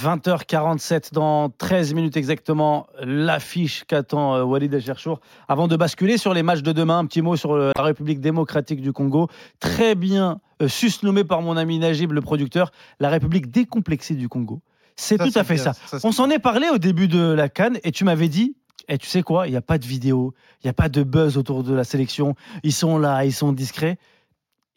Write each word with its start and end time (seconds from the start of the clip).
20h47 0.00 1.12
dans 1.12 1.50
13 1.50 1.92
minutes 1.94 2.16
exactement, 2.16 2.86
l'affiche 3.02 3.84
qu'attend 3.86 4.34
euh, 4.36 4.42
Walid 4.42 4.74
Acharchour. 4.74 5.20
Avant 5.46 5.68
de 5.68 5.76
basculer 5.76 6.16
sur 6.16 6.32
les 6.32 6.42
matchs 6.42 6.62
de 6.62 6.72
demain, 6.72 6.98
un 6.98 7.04
petit 7.04 7.20
mot 7.20 7.36
sur 7.36 7.52
euh, 7.52 7.72
la 7.76 7.82
République 7.82 8.20
démocratique 8.20 8.80
du 8.80 8.92
Congo. 8.92 9.28
Très 9.58 9.94
bien 9.94 10.40
euh, 10.62 10.68
susnommé 10.68 11.24
par 11.24 11.42
mon 11.42 11.56
ami 11.56 11.78
Najib, 11.78 12.12
le 12.12 12.22
producteur, 12.22 12.72
la 12.98 13.10
République 13.10 13.50
décomplexée 13.50 14.14
du 14.14 14.28
Congo. 14.28 14.62
C'est 14.96 15.18
tout 15.18 15.30
à 15.34 15.44
fait 15.44 15.54
bien, 15.54 15.64
ça. 15.64 15.72
ça, 15.72 15.98
On 16.04 16.12
s'en 16.12 16.30
est 16.30 16.38
parlé 16.38 16.68
au 16.72 16.78
début 16.78 17.08
de 17.08 17.32
la 17.32 17.48
Cannes 17.48 17.78
et 17.84 17.92
tu 17.92 18.04
m'avais 18.04 18.28
dit, 18.28 18.54
et 18.88 18.96
tu 18.96 19.06
sais 19.06 19.22
quoi, 19.22 19.46
il 19.46 19.50
n'y 19.50 19.56
a 19.56 19.62
pas 19.62 19.78
de 19.78 19.86
vidéo, 19.86 20.34
il 20.62 20.66
n'y 20.66 20.70
a 20.70 20.74
pas 20.74 20.88
de 20.88 21.02
buzz 21.02 21.36
autour 21.36 21.62
de 21.62 21.74
la 21.74 21.84
sélection. 21.84 22.34
Ils 22.62 22.72
sont 22.72 22.98
là, 22.98 23.24
ils 23.24 23.32
sont 23.32 23.52
discrets. 23.52 23.98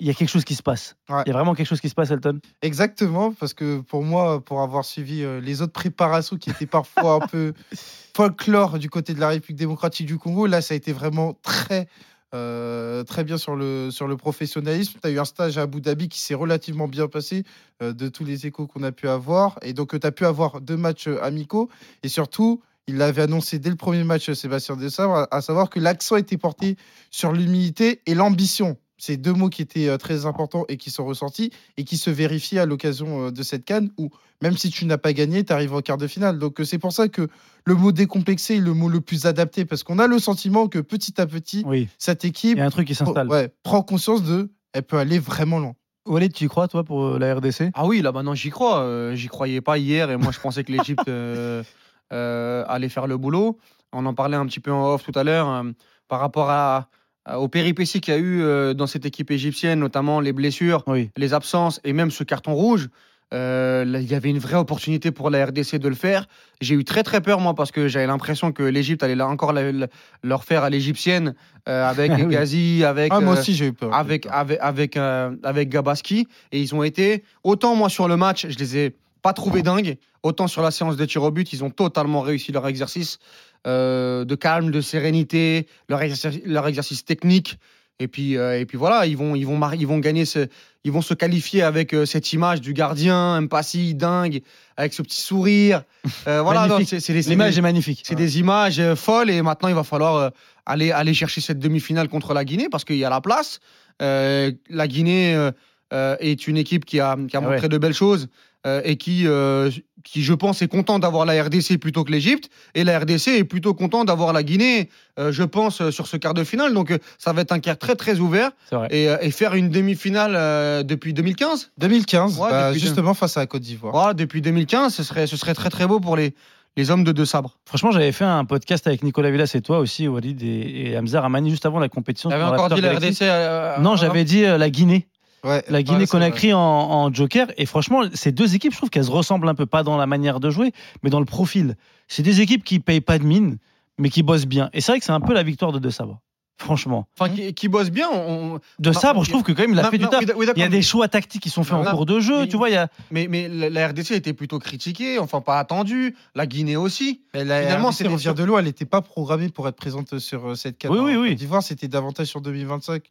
Il 0.04 0.08
y 0.08 0.10
a 0.10 0.14
quelque 0.14 0.28
chose 0.28 0.44
qui 0.44 0.54
se 0.56 0.62
passe. 0.62 0.98
Il 1.08 1.16
Ouais. 1.16 1.24
y 1.28 1.30
a 1.30 1.34
vraiment 1.34 1.56
quelque 1.56 1.66
chose 1.68 1.80
qui 1.80 1.88
se 1.88 1.96
passe, 1.96 2.12
Elton. 2.12 2.40
Exactement, 2.62 3.32
parce 3.32 3.54
que 3.54 3.80
pour 3.80 4.04
moi, 4.04 4.42
pour 4.44 4.62
avoir 4.62 4.84
suivi 4.84 5.24
euh, 5.24 5.40
les 5.40 5.62
autres 5.62 5.72
préparations 5.72 6.36
qui 6.36 6.50
étaient 6.50 6.66
parfois 6.66 7.14
un 7.24 7.28
peu 7.28 7.54
folklore 8.16 8.80
du 8.80 8.90
côté 8.90 9.14
de 9.14 9.22
la 9.22 9.30
République 9.30 9.58
démocratique 9.58 10.06
du 10.08 10.18
Congo, 10.18 10.46
là, 10.46 10.62
ça 10.62 10.74
a 10.74 10.78
été 10.78 10.92
vraiment 10.92 11.38
très, 11.42 11.88
euh, 12.36 13.04
très 13.06 13.24
bien 13.24 13.38
sur 13.38 13.56
le, 13.56 13.92
sur 13.92 14.08
le 14.08 14.18
professionnalisme. 14.18 15.00
Tu 15.02 15.08
as 15.08 15.12
eu 15.12 15.20
un 15.20 15.26
stage 15.26 15.58
à 15.58 15.62
Abu 15.62 15.80
Dhabi 15.80 16.10
qui 16.10 16.20
s'est 16.20 16.34
relativement 16.36 16.90
bien 16.90 17.08
passé 17.08 17.44
euh, 17.82 17.94
de 17.94 18.10
tous 18.10 18.26
les 18.26 18.46
échos 18.46 18.68
qu'on 18.68 18.84
a 18.84 18.92
pu 18.92 19.08
avoir. 19.08 19.58
Et 19.62 19.72
donc, 19.72 19.98
tu 19.98 20.06
as 20.06 20.12
pu 20.12 20.26
avoir 20.26 20.60
deux 20.60 20.78
matchs 20.78 21.08
amicaux. 21.22 21.70
Et 22.04 22.10
surtout, 22.10 22.62
il 22.88 22.98
l'avait 22.98 23.22
annoncé 23.22 23.58
dès 23.60 23.70
le 23.70 23.78
premier 23.78 24.04
match, 24.04 24.30
Sébastien 24.34 24.76
Desabre, 24.76 25.16
à, 25.16 25.28
à 25.34 25.42
savoir 25.42 25.70
que 25.70 25.80
l'accent 25.80 26.18
était 26.18 26.38
porté 26.38 26.76
sur 27.10 27.32
l'humilité 27.32 28.02
et 28.06 28.14
l'ambition. 28.16 28.76
C'est 28.98 29.18
deux 29.18 29.34
mots 29.34 29.50
qui 29.50 29.62
étaient 29.62 29.88
euh, 29.90 29.98
très 29.98 30.26
importants 30.26 30.66
et 30.70 30.78
qui 30.78 30.92
sont 30.92 31.04
ressortis 31.06 31.52
et 31.78 31.84
qui 31.84 31.98
se 31.98 32.10
vérifient 32.10 32.60
à 32.60 32.66
l'occasion 32.66 33.28
euh, 33.28 33.32
de 33.32 33.42
cette 33.44 33.66
canne 33.66 33.90
où 33.98 34.10
même 34.42 34.56
si 34.58 34.70
tu 34.70 34.86
n'as 34.86 34.98
pas 34.98 35.14
gagné, 35.14 35.44
tu 35.44 35.52
arrives 35.54 35.74
en 35.74 35.82
quart 35.82 35.98
de 35.98 36.06
finale. 36.08 36.38
Donc 36.38 36.60
euh, 36.60 36.64
c'est 36.64 36.78
pour 36.78 36.94
ça 36.94 37.08
que 37.08 37.28
le 37.66 37.76
mot 37.76 37.92
décomplexé 37.92 38.56
est 38.56 38.60
le 38.60 38.74
mot 38.74 38.90
le 38.90 39.02
plus 39.02 39.26
adapté 39.26 39.66
parce 39.66 39.84
qu'on 39.84 40.00
a 40.00 40.08
le 40.08 40.20
sentiment 40.20 40.68
que 40.68 40.80
petit 40.80 41.20
à 41.20 41.26
petit, 41.26 41.64
Oui, 41.66 41.88
cette 41.98 42.24
il 42.24 42.28
équipe 42.28 42.58
y 42.58 42.62
a 42.62 42.66
un 42.66 42.70
truc 42.70 42.88
qui 42.88 42.96
s'installe. 42.96 43.28
ouais, 43.30 43.50
prend 43.64 43.82
conscience 43.82 44.24
de 44.24 44.52
elle 44.74 44.84
peut 44.84 44.98
aller 44.98 45.20
vraiment 45.20 45.60
loin. 45.60 45.74
Walid, 46.06 46.34
tu 46.34 46.46
y 46.46 46.48
crois, 46.50 46.68
toi, 46.68 46.84
pour 46.84 47.18
la 47.18 47.34
RDC 47.36 47.72
Ah 47.74 47.86
oui, 47.86 48.02
là 48.02 48.12
maintenant 48.12 48.36
j'y 48.36 48.50
crois. 48.50 48.80
Euh, 48.82 49.16
j'y 49.16 49.28
croyais 49.28 49.62
pas 49.62 49.78
hier 49.78 50.12
et 50.12 50.18
moi 50.18 50.32
je 50.34 50.40
pensais 50.40 50.64
que 50.64 50.72
l'Égypte 50.72 51.08
euh, 51.08 51.64
euh, 52.12 52.64
allait 52.68 52.90
faire 52.90 53.08
le 53.08 53.18
boulot. 53.18 53.58
On 53.94 54.06
en 54.06 54.14
parlait 54.14 54.36
un 54.38 54.46
petit 54.46 54.60
peu 54.60 54.72
en 54.72 54.94
off 54.94 55.04
tout 55.04 55.18
à 55.18 55.24
l'heure 55.24 55.50
euh, 55.50 55.64
par 56.08 56.20
rapport 56.20 56.50
à- 56.50 56.90
aux 57.38 57.48
péripéties 57.48 58.02
qu'il 58.02 58.14
y 58.14 58.18
a 58.18 58.20
eu 58.20 58.42
euh, 58.42 58.74
dans 58.74 58.88
cette 58.88 59.06
équipe 59.06 59.32
égyptienne, 59.32 59.80
notamment 59.80 60.20
les 60.20 60.34
blessures, 60.34 60.84
Oui. 60.88 61.10
les 61.18 61.34
absences 61.34 61.80
et 61.84 61.94
même 61.94 62.12
ce 62.12 62.24
carton 62.24 62.54
rouge. 62.54 62.90
Euh, 63.34 63.84
là, 63.84 64.00
il 64.00 64.06
y 64.12 64.14
avait 64.14 64.30
une 64.30 64.38
vraie 64.38 64.58
opportunité 64.58 65.10
pour 65.10 65.32
la 65.32 65.44
RDC 65.48 65.78
de 65.80 65.88
le 65.88 65.96
faire. 65.96 66.28
J'ai 66.62 66.76
eu 66.76 66.84
très 66.84 67.02
très 67.02 67.20
peur 67.20 67.40
moi 67.40 67.56
parce 67.56 67.72
que 67.72 67.88
j'avais 67.88 68.06
l'impression 68.06 68.52
que 68.52 68.62
l'Égypte 68.62 69.02
allait 69.02 69.16
là 69.16 69.28
encore 69.28 69.54
la- 69.54 69.72
la- 69.72 69.88
leur 70.22 70.44
faire 70.44 70.64
à 70.64 70.70
l'égyptienne 70.70 71.34
euh, 71.68 71.90
avec 71.90 72.12
oui. 72.28 72.28
Gazi, 72.28 72.84
avec 72.84 73.12
Ah, 73.12 73.22
moi 73.22 73.34
euh, 73.36 73.40
aussi 73.40 73.56
j'ai 73.56 73.68
eu 73.68 73.74
peur. 73.74 73.92
avec, 73.96 74.28
avec, 74.30 74.60
avec, 74.62 74.98
euh, 74.98 75.36
avec 75.42 75.70
Gabaski. 75.70 76.28
Et 76.52 76.62
ils 76.62 76.76
ont 76.76 76.84
été, 76.84 77.24
autant 77.44 77.74
moi 77.76 77.90
sur 77.90 78.08
le 78.08 78.18
match, 78.18 78.46
je 78.48 78.58
les 78.60 78.78
ai 78.78 78.96
pas 79.24 79.34
trouvés 79.34 79.64
dingues, 79.64 79.98
autant 80.22 80.48
sur 80.48 80.62
la 80.62 80.70
séance 80.70 80.98
de 80.98 81.06
tir 81.06 81.24
au 81.24 81.32
but, 81.32 81.52
ils 81.54 81.64
ont 81.64 81.72
totalement 81.72 82.22
réussi 82.22 82.52
leur 82.52 82.68
exercice 82.68 83.18
euh, 83.66 84.26
de 84.26 84.36
calme, 84.36 84.70
de 84.70 84.82
sérénité, 84.82 85.68
leur 85.90 86.02
exercice, 86.02 86.42
leur 86.46 86.68
exercice 86.68 87.04
technique. 87.06 87.58
Et 88.00 88.08
puis, 88.08 88.38
euh, 88.38 88.60
et 88.60 88.66
puis 88.66 88.78
voilà, 88.78 89.06
ils 89.06 89.16
vont, 89.16 89.36
ils 89.36 89.46
vont, 89.46 89.72
ils 89.72 89.88
vont 89.88 90.00
gagner, 90.00 90.26
ce, 90.26 90.48
ils 90.84 90.92
vont 90.92 91.02
se 91.02 91.14
qualifier 91.14 91.62
avec 91.62 91.94
euh, 91.94 92.06
cette 92.06 92.34
image 92.34 92.60
du 92.60 92.74
gardien, 92.74 93.40
Mpassi, 93.42 93.94
dingue, 93.96 94.42
avec 94.76 94.94
ce 94.94 95.02
petit 95.04 95.22
sourire. 95.22 95.84
Euh, 96.28 96.42
voilà, 96.44 96.68
L'image 96.68 97.58
est 97.58 97.62
magnifique. 97.62 98.02
c'est 98.04 98.16
des 98.16 98.40
images 98.40 98.82
folles 98.96 99.30
et 99.30 99.42
maintenant 99.42 99.70
il 99.70 99.76
va 99.76 99.84
falloir 99.84 100.32
aller, 100.66 100.92
aller 100.92 101.14
chercher 101.14 101.40
cette 101.40 101.60
demi-finale 101.60 102.10
contre 102.10 102.34
la 102.34 102.44
Guinée 102.44 102.68
parce 102.70 102.84
qu'il 102.84 102.98
y 102.98 103.06
a 103.06 103.10
la 103.10 103.22
place. 103.22 103.60
La 104.00 104.88
Guinée 104.88 105.52
est 105.92 106.48
une 106.48 106.58
équipe 106.58 106.84
qui 106.86 107.00
a, 107.00 107.16
qui 107.30 107.38
a 107.38 107.40
Ah 107.40 107.42
montré 107.42 107.62
ouais. 107.62 107.70
de 107.70 107.78
belles 107.78 107.94
choses 107.94 108.28
euh, 108.66 108.82
et 108.84 108.98
qui, 108.98 109.28
euh, 109.28 109.70
qui, 110.04 110.24
je 110.24 110.34
pense, 110.34 110.62
est 110.62 110.68
content 110.68 111.00
d'avoir 111.00 111.26
la 111.26 111.42
RDC 111.44 111.78
plutôt 111.80 112.04
que 112.04 112.12
l'Égypte. 112.12 112.50
Et 112.76 112.84
la 112.84 113.00
RDC 113.00 113.28
est 113.30 113.44
plutôt 113.44 113.74
content 113.74 114.06
d'avoir 114.06 114.34
la 114.34 114.44
Guinée, 114.44 114.90
euh, 115.20 115.32
je 115.32 115.44
pense, 115.44 115.90
sur 115.90 116.08
ce 116.08 116.18
quart 116.18 116.34
de 116.34 116.44
finale. 116.44 116.74
Donc 116.74 116.98
ça 117.18 117.34
va 117.34 117.42
être 117.42 117.52
un 117.52 117.60
quart 117.60 117.78
très 117.78 117.96
très 117.96 118.20
ouvert 118.20 118.52
et, 118.90 119.06
et 119.22 119.32
faire 119.32 119.54
une 119.54 119.70
demi-finale 119.70 120.34
euh, 120.36 120.84
depuis 120.84 121.14
2015. 121.14 121.72
2015, 121.78 122.40
Ouais, 122.40 122.50
bah, 122.50 122.68
depuis 122.70 122.82
justement 122.82 123.14
face 123.14 123.38
à 123.38 123.42
la 123.42 123.48
Côte 123.48 123.62
d'Ivoire. 123.62 123.94
Voilà, 123.94 124.14
depuis 124.14 124.42
2015, 124.42 124.94
ce 124.94 125.04
serait, 125.04 125.28
ce 125.28 125.38
serait 125.38 125.54
très 125.54 125.70
très 125.70 125.88
beau 125.88 126.00
pour 126.00 126.16
les, 126.16 126.34
les 126.76 126.92
hommes 126.92 127.04
de 127.04 127.12
deux 127.12 127.26
sabres. 127.26 127.58
Franchement, 127.66 127.92
j'avais 127.92 128.12
fait 128.12 128.26
un 128.26 128.46
podcast 128.46 128.88
avec 128.88 129.04
Nicolas 129.04 129.32
Villas 129.32 129.52
et 129.54 129.62
toi 129.62 129.80
aussi, 129.80 130.08
Walid 130.08 130.42
et, 130.42 130.92
et 130.92 130.98
Hamza 130.98 131.22
Ramani, 131.22 131.50
juste 131.50 131.66
avant 131.66 131.80
la 131.80 131.90
compétition. 131.90 132.30
T'avais 132.30 132.44
encore 132.44 132.70
dit 132.70 132.82
la. 132.82 132.94
RDC 132.94 133.22
euh, 133.22 133.78
Non, 133.80 133.96
j'avais 133.96 134.24
dit 134.24 134.46
euh, 134.46 134.58
la 134.58 134.70
Guinée. 134.70 135.08
Ouais, 135.44 135.64
La 135.68 135.80
ouais, 135.80 135.84
Guinée 135.84 136.06
c'est 136.06 136.18
vrai. 136.18 136.28
Conakry 136.30 136.54
en, 136.54 136.60
en 136.60 137.14
joker. 137.14 137.48
Et 137.58 137.66
franchement, 137.66 138.02
ces 138.14 138.32
deux 138.32 138.56
équipes, 138.56 138.72
je 138.72 138.78
trouve 138.78 138.90
qu'elles 138.90 139.06
se 139.06 139.12
ressemblent 139.12 139.48
un 139.50 139.56
peu, 139.56 139.66
pas 139.66 139.84
dans 139.84 139.98
la 139.98 140.06
manière 140.06 140.40
de 140.40 140.50
jouer, 140.50 140.72
mais 141.04 141.10
dans 141.10 141.20
le 141.20 141.26
profil. 141.26 141.76
C'est 142.08 142.24
des 142.24 142.42
équipes 142.42 142.64
qui 142.64 142.80
payent 142.80 143.02
pas 143.02 143.20
de 143.20 143.26
mine, 143.26 143.58
mais 143.98 144.10
qui 144.10 144.24
bossent 144.24 144.46
bien. 144.46 144.70
Et 144.74 144.82
c'est 144.82 144.92
vrai 144.94 145.00
que 145.00 145.06
c'est 145.06 145.12
un 145.12 145.20
peu 145.22 145.34
la 145.34 145.44
victoire 145.44 145.72
de 145.72 145.80
De 145.80 145.90
Sabre. 145.90 146.22
Franchement. 146.64 147.08
Enfin, 147.20 147.34
qui, 147.34 147.54
qui 147.54 147.68
bosse 147.68 147.90
bien. 147.90 148.08
on- 148.12 148.60
De 148.80 148.92
Sabre, 148.92 149.24
je 149.24 149.30
trouve 149.30 149.44
que 149.44 149.52
quand 149.52 149.64
même, 149.64 149.72
il 149.74 149.80
a 149.80 149.84
Non, 149.84 149.90
fait 149.92 149.98
du 149.98 150.08
taf. 150.08 150.24
oui, 150.36 150.48
Il 150.56 150.60
y 150.60 150.64
a 150.64 150.70
des 150.70 150.82
choix 150.82 151.08
tactiques 151.08 151.44
qui 151.44 151.50
sont 151.50 151.64
faits 151.64 151.74
en 151.76 151.84
cours 151.84 152.06
de 152.06 152.20
jeu. 152.20 152.42
mais- 152.42 152.48
Tu 152.48 152.58
vois, 152.58 152.70
il 152.70 152.74
y 152.74 152.78
a. 152.78 152.88
Mais, 153.12 153.28
mais 153.30 153.48
la, 153.50 153.88
RDC 153.90 154.12
a 154.12 154.16
été 154.16 154.34
plutôt 154.34 154.60
critiquée, 154.60 155.20
enfin 155.20 155.42
pas 155.42 155.60
attendue. 155.60 156.16
La 156.36 156.46
Guinée 156.48 156.78
aussi. 156.78 157.22
Mais 157.34 157.44
la 157.44 157.62
Finalement, 157.64 157.92
c'est 157.92 158.04
des- 158.08 158.34
de 158.34 158.44
loin, 158.44 158.60
elle 158.60 158.66
n'était 158.66 158.86
pas 158.86 159.02
programmée 159.02 159.50
pour 159.50 159.68
être 159.68 159.76
présente 159.76 160.20
sur 160.20 160.52
euh, 160.52 160.56
cette 160.56 160.78
canne. 160.78 160.92
Oui, 160.92 161.00
oui, 161.00 161.16
oui. 161.16 161.36
D'Ivoire, 161.36 161.62
c'était 161.64 161.88
davantage 161.88 162.28
sur 162.28 162.42
2025 162.42 163.04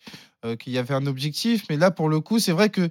euh, 0.44 0.56
qu'il 0.56 0.72
y 0.72 0.78
avait 0.78 0.94
un 0.94 1.06
objectif. 1.06 1.64
Mais 1.70 1.76
là, 1.76 1.90
pour 1.90 2.08
le 2.08 2.20
coup, 2.20 2.38
c'est 2.38 2.52
vrai 2.52 2.70
que 2.70 2.88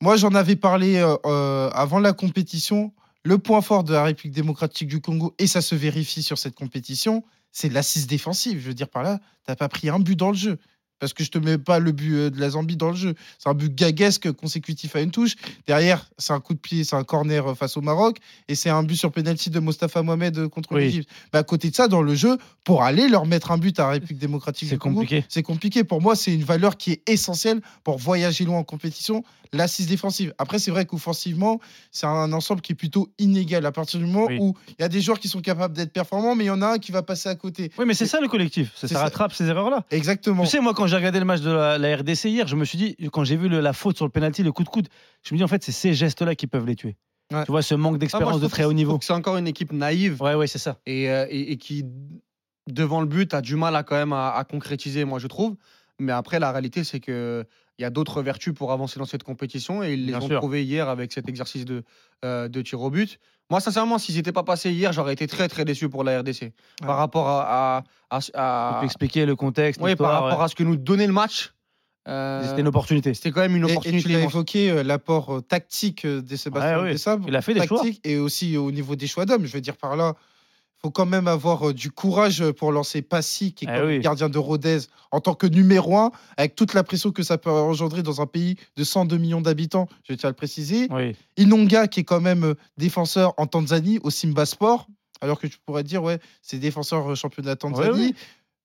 moi, 0.00 0.16
j'en 0.16 0.34
avais 0.34 0.56
parlé 0.56 0.96
euh, 1.24 1.70
avant 1.70 1.98
la 2.00 2.12
compétition. 2.12 2.92
Le 3.24 3.38
point 3.38 3.60
fort 3.60 3.84
de 3.84 3.92
la 3.92 4.02
République 4.02 4.34
démocratique 4.34 4.88
du 4.88 5.00
Congo, 5.00 5.32
et 5.38 5.46
ça 5.46 5.60
se 5.60 5.76
vérifie 5.76 6.24
sur 6.24 6.38
cette 6.38 6.56
compétition, 6.56 7.22
c'est 7.52 7.68
l'assise 7.68 8.06
défensive. 8.06 8.60
Je 8.60 8.68
veux 8.68 8.74
dire 8.74 8.88
par 8.88 9.02
là, 9.02 9.20
t'as 9.44 9.56
pas 9.56 9.68
pris 9.68 9.88
un 9.88 9.98
but 10.00 10.16
dans 10.16 10.30
le 10.30 10.36
jeu. 10.36 10.58
Parce 10.98 11.14
que 11.14 11.24
je 11.24 11.32
te 11.32 11.38
mets 11.38 11.58
pas 11.58 11.80
le 11.80 11.90
but 11.90 12.14
euh, 12.14 12.30
de 12.30 12.38
la 12.38 12.50
Zambie 12.50 12.76
dans 12.76 12.90
le 12.90 12.96
jeu. 12.96 13.14
C'est 13.40 13.48
un 13.48 13.54
but 13.54 13.74
gaguesque 13.74 14.30
consécutif 14.30 14.94
à 14.94 15.00
une 15.00 15.10
touche. 15.10 15.34
Derrière, 15.66 16.08
c'est 16.16 16.32
un 16.32 16.38
coup 16.38 16.54
de 16.54 16.60
pied, 16.60 16.84
c'est 16.84 16.94
un 16.94 17.02
corner 17.02 17.44
euh, 17.44 17.54
face 17.56 17.76
au 17.76 17.80
Maroc. 17.80 18.18
Et 18.46 18.54
c'est 18.54 18.70
un 18.70 18.84
but 18.84 18.94
sur 18.94 19.10
penalty 19.10 19.50
de 19.50 19.58
Mostafa 19.58 20.02
Mohamed 20.04 20.38
euh, 20.38 20.48
contre 20.48 20.72
Oui. 20.76 20.82
l'Égypte. 20.82 21.10
Mais 21.32 21.40
à 21.40 21.42
côté 21.42 21.70
de 21.70 21.74
ça, 21.74 21.88
dans 21.88 22.02
le 22.02 22.14
jeu, 22.14 22.38
pour 22.64 22.84
aller 22.84 23.08
leur 23.08 23.26
mettre 23.26 23.50
un 23.50 23.58
but 23.58 23.80
à 23.80 23.82
la 23.82 23.88
République 23.94 24.18
démocratique 24.20 24.68
C'est 24.68 24.76
du 24.76 24.78
Congo, 24.78 25.00
compliqué. 25.00 25.24
c'est 25.28 25.42
compliqué. 25.42 25.82
Pour 25.82 26.00
moi, 26.00 26.14
c'est 26.14 26.32
une 26.32 26.44
valeur 26.44 26.76
qui 26.76 26.92
est 26.92 27.02
essentielle 27.08 27.60
pour 27.82 27.98
voyager 27.98 28.44
loin 28.44 28.58
en 28.58 28.64
compétition, 28.64 29.24
l'assise 29.52 29.86
défensive. 29.86 30.32
Après, 30.38 30.58
c'est 30.58 30.70
vrai 30.70 30.86
qu'offensivement, 30.86 31.60
c'est 31.90 32.06
un 32.06 32.32
ensemble 32.32 32.60
qui 32.62 32.72
est 32.72 32.76
plutôt 32.76 33.08
inégal. 33.18 33.66
À 33.66 33.72
partir 33.72 34.00
du 34.00 34.06
moment 34.06 34.26
Oui. 34.26 34.38
où 34.40 34.54
il 34.68 34.74
y 34.80 34.84
a 34.84 34.88
des 34.88 35.00
joueurs 35.00 35.18
qui 35.20 35.28
sont 35.28 35.40
capables 35.40 35.74
d'être 35.76 35.92
performants, 35.92 36.34
mais 36.34 36.44
il 36.44 36.48
y 36.48 36.50
en 36.50 36.62
a 36.62 36.68
un 36.74 36.78
qui 36.78 36.92
va 36.92 37.02
passer 37.02 37.28
à 37.28 37.34
côté. 37.34 37.70
Oui, 37.78 37.84
mais 37.86 37.94
c'est 37.94 38.06
ça 38.06 38.20
le 38.20 38.28
collectif. 38.28 38.72
Ça, 38.74 38.88
C'est 38.88 38.94
ça 38.94 39.00
rattrape 39.02 39.32
ces 39.32 39.46
erreurs-là. 39.46 39.84
Exactement. 39.90 40.42
Tu 40.44 40.48
sais, 40.50 40.60
moi, 40.60 40.72
quand 40.74 40.86
j'ai 40.86 40.96
regardé 40.96 41.18
le 41.18 41.24
match 41.24 41.40
de 41.40 41.50
la, 41.50 41.78
la 41.78 41.96
RDC 41.96 42.24
hier, 42.26 42.46
je 42.46 42.56
me 42.56 42.64
suis 42.64 42.78
dit, 42.78 42.96
quand 43.12 43.24
j'ai 43.24 43.36
vu 43.36 43.48
le- 43.48 43.60
la 43.60 43.72
faute 43.72 43.96
sur 43.96 44.06
le 44.06 44.10
penalty, 44.10 44.42
le 44.42 44.52
coup 44.52 44.64
de 44.64 44.68
coude, 44.68 44.88
je 45.22 45.34
me 45.34 45.38
dis, 45.38 45.44
en 45.44 45.48
fait, 45.48 45.62
c'est 45.62 45.72
ces 45.72 45.92
gestes-là 45.94 46.34
qui 46.34 46.46
peuvent 46.46 46.66
les 46.66 46.76
tuer. 46.76 46.96
Ouais. 47.32 47.44
Tu 47.44 47.50
vois, 47.50 47.62
ce 47.62 47.74
manque 47.74 47.94
Ah, 47.96 47.98
d'expérience 47.98 48.40
de 48.40 48.46
très 48.48 48.64
haut 48.64 48.72
niveau. 48.72 48.98
C'est 49.02 49.12
encore 49.12 49.36
une 49.38 49.46
équipe 49.46 49.72
naïve 49.72 50.20
Ouais, 50.20 50.34
ouais, 50.34 50.46
c'est 50.46 50.58
ça. 50.58 50.78
et, 50.86 51.10
euh, 51.10 51.26
et- 51.30 51.52
et 51.52 51.56
qui, 51.56 51.84
devant 52.70 53.00
le 53.00 53.06
but, 53.06 53.32
a 53.34 53.40
du 53.40 53.56
mal 53.56 53.74
à 53.76 53.82
quand 53.82 53.96
même 53.96 54.12
à, 54.12 54.30
à 54.34 54.44
concrétiser, 54.44 55.04
moi 55.04 55.18
je 55.18 55.26
trouve. 55.26 55.56
Mais 55.98 56.12
après, 56.12 56.38
la 56.38 56.52
réalité, 56.52 56.84
c'est 56.84 57.00
que 57.00 57.44
il 57.78 57.82
y 57.82 57.84
a 57.84 57.90
d'autres 57.90 58.22
vertus 58.22 58.52
pour 58.54 58.70
avancer 58.72 58.98
dans 58.98 59.04
cette 59.06 59.22
compétition 59.22 59.82
et 59.82 59.94
ils 59.94 60.06
les 60.06 60.12
Bien 60.12 60.20
ont 60.20 60.26
sûr. 60.26 60.38
trouvées 60.38 60.62
hier 60.64 60.88
avec 60.88 61.12
cet 61.12 61.28
exercice 61.28 61.64
de, 61.64 61.82
euh, 62.24 62.48
de 62.48 62.62
tir 62.62 62.80
au 62.80 62.90
but. 62.90 63.18
Moi, 63.50 63.60
sincèrement, 63.60 63.98
s'ils 63.98 64.16
n'étaient 64.16 64.32
pas 64.32 64.42
passés 64.44 64.70
hier, 64.72 64.92
j'aurais 64.92 65.12
été 65.14 65.26
très 65.26 65.48
très 65.48 65.64
déçu 65.64 65.88
pour 65.88 66.04
la 66.04 66.20
RDC. 66.20 66.52
Par 66.80 66.96
rapport 66.96 67.28
à, 67.28 67.78
à, 67.78 67.82
à- 68.10 68.20
à- 68.34 68.76
On 68.76 68.80
peut 68.80 68.86
expliquer 68.86 69.26
le 69.26 69.36
contexte, 69.36 69.80
Ouais, 69.80 69.96
par 69.96 70.12
rapport 70.22 70.38
ouais. 70.38 70.44
à 70.44 70.48
ce 70.48 70.54
que 70.54 70.62
nous 70.62 70.76
donnait 70.76 71.06
le 71.06 71.12
match. 71.12 71.52
euh, 72.08 72.42
C'était 72.48 72.60
une 72.62 72.68
opportunité. 72.68 73.14
C'était 73.14 73.30
quand 73.30 73.40
même 73.42 73.54
une 73.56 73.64
Et- 73.64 73.68
Et, 73.68 73.72
opportunité. 73.72 74.02
tu 74.08 74.12
l'as 74.14 74.20
évoqué, 74.22 74.70
euh, 74.70 74.82
l'apport 74.82 75.36
euh, 75.36 75.40
tactique 75.40 76.04
euh, 76.04 76.20
de 76.22 76.36
Sébastien 76.36 76.82
Ouais. 76.82 76.92
Desabre. 76.92 77.24
Il 77.28 77.36
a 77.36 77.42
fait 77.42 77.54
des 77.54 77.66
choix. 77.66 77.82
et 78.04 78.16
aussi 78.18 78.56
au 78.56 78.70
niveau 78.72 78.96
des 78.96 79.06
choix 79.06 79.24
d'hommes. 79.24 79.44
Je 79.46 79.52
veux 79.52 79.60
dire 79.60 79.76
par 79.76 79.96
là, 79.96 80.14
faut 80.84 80.90
quand 80.90 81.06
même 81.06 81.28
avoir 81.28 81.68
euh, 81.68 81.74
du 81.74 81.90
courage 81.90 82.50
pour 82.52 82.72
lancer 82.72 83.02
Passy, 83.02 83.52
qui 83.54 83.64
est 83.64 83.68
Eh 83.72 83.78
comme 83.78 83.88
oui. 83.88 84.00
gardien 84.00 84.28
de 84.28 84.38
Rodez, 84.38 84.78
en 85.10 85.20
tant 85.20 85.34
que 85.34 85.46
numéro 85.46 85.96
un, 85.96 86.10
avec 86.36 86.54
toute 86.54 86.74
la 86.74 86.82
pression 86.82 87.12
que 87.12 87.22
ça 87.22 87.38
peut 87.38 87.50
engendrer 87.50 88.02
dans 88.02 88.20
un 88.20 88.26
pays 88.26 88.56
de 88.76 88.84
102 88.84 89.16
millions 89.18 89.40
d'habitants, 89.40 89.88
je 90.08 90.14
tiens 90.14 90.28
à 90.28 90.30
le 90.32 90.36
préciser. 90.36 90.88
Oui. 90.90 91.14
Inonga, 91.36 91.86
qui 91.86 92.00
est 92.00 92.04
quand 92.04 92.20
même 92.20 92.44
euh, 92.44 92.54
défenseur 92.78 93.34
en 93.36 93.46
Tanzanie, 93.46 94.00
au 94.02 94.10
Simba 94.10 94.44
Sport, 94.46 94.86
alors 95.20 95.38
que 95.38 95.46
tu 95.46 95.58
pourrais 95.64 95.84
dire, 95.84 96.02
ouais, 96.02 96.18
c'est 96.42 96.58
défenseur 96.58 97.12
euh, 97.12 97.14
championnat 97.14 97.54
Tanzanie. 97.56 97.90
Ouais, 97.90 98.06
ouais. 98.08 98.14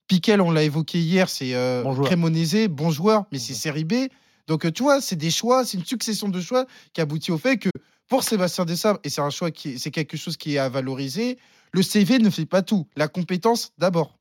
Piquel, 0.07 0.39
on 0.41 0.51
l'a 0.51 0.63
évoqué 0.63 0.99
hier, 0.99 1.29
c'est 1.29 1.53
euh, 1.53 1.83
Bon. 1.83 2.01
Cremonese, 2.03 2.67
bon 2.69 2.89
joueur, 2.91 3.25
mais 3.31 3.39
c'est 3.39 3.53
série 3.53 3.83
B. 3.83 3.93
Donc, 4.47 4.65
euh, 4.65 4.71
tu 4.71 4.81
vois, 4.81 5.01
c'est 5.01 5.17
des 5.17 5.29
choix, 5.29 5.65
c'est 5.65 5.77
une 5.77 5.83
succession 5.85 6.29
de 6.29 6.39
choix 6.39 6.65
qui 6.93 7.01
aboutit 7.01 7.33
au 7.33 7.37
fait 7.37 7.57
que 7.57 7.69
pour 8.07 8.23
Sébastien 8.23 8.65
Desabre, 8.65 8.99
et 9.03 9.09
c'est 9.09 9.21
un 9.21 9.29
choix 9.29 9.51
qui, 9.51 9.79
c'est 9.79 9.91
quelque 9.91 10.17
chose 10.17 10.37
qui 10.37 10.55
est 10.55 10.59
à 10.59 10.69
valoriser. 10.69 11.37
Le 11.71 11.83
CV 11.83 12.19
ne 12.19 12.29
fait 12.29 12.45
pas 12.45 12.61
tout. 12.61 12.87
La 12.95 13.07
compétence 13.07 13.73
d'abord. 13.77 14.16